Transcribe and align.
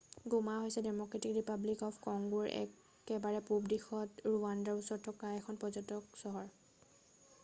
গোমা 0.33 0.53
হৈছে 0.61 0.81
democratic 0.85 1.33
republic 1.39 1.83
of 1.87 1.99
কংগোৰ 2.05 2.47
একেবাৰে 2.61 3.41
পূৱ 3.49 3.67
দিশত 3.73 4.25
ৰুৱাণ্ডাৰ 4.33 4.81
ওচৰত 4.81 5.05
থকা 5.09 5.33
এখন 5.41 5.61
পৰ্যটন 5.65 6.09
চহৰ 6.23 6.51